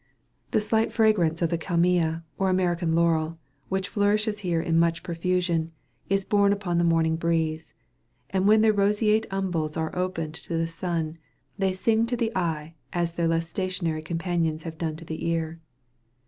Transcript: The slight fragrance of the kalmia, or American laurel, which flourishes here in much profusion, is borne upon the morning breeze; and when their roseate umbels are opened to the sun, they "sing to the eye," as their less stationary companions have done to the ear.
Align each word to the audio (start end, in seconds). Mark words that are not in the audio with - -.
The 0.49 0.59
slight 0.59 0.91
fragrance 0.91 1.43
of 1.43 1.51
the 1.51 1.59
kalmia, 1.59 2.23
or 2.39 2.49
American 2.49 2.95
laurel, 2.95 3.37
which 3.69 3.87
flourishes 3.89 4.39
here 4.39 4.59
in 4.59 4.79
much 4.79 5.03
profusion, 5.03 5.71
is 6.09 6.25
borne 6.25 6.51
upon 6.51 6.79
the 6.79 6.83
morning 6.83 7.17
breeze; 7.17 7.75
and 8.31 8.47
when 8.47 8.61
their 8.61 8.73
roseate 8.73 9.27
umbels 9.29 9.77
are 9.77 9.95
opened 9.95 10.33
to 10.33 10.57
the 10.57 10.65
sun, 10.65 11.19
they 11.55 11.71
"sing 11.71 12.07
to 12.07 12.17
the 12.17 12.35
eye," 12.35 12.73
as 12.91 13.13
their 13.13 13.27
less 13.27 13.47
stationary 13.47 14.01
companions 14.01 14.63
have 14.63 14.79
done 14.79 14.95
to 14.95 15.05
the 15.05 15.23
ear. 15.27 15.59